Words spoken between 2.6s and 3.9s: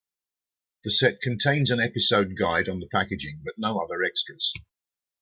on the packaging but no